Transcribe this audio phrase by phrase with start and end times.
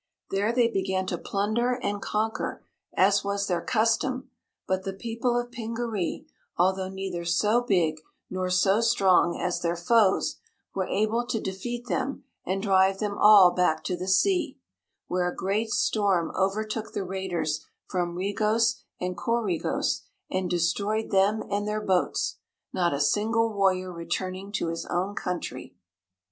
[0.31, 2.65] There they began to plunder and conquer,
[2.97, 4.31] as was their custom,
[4.65, 6.25] but the people of Pingaree,
[6.57, 10.39] although neither so big nor so strong as their foes,
[10.73, 14.57] were able to defeat them and drive them all back to the sea,
[15.05, 21.67] where a great storm overtook the raiders from Regos and Coregos and destroyed them and
[21.67, 22.37] their boats,
[22.73, 25.75] not a single warrior returning to his own country.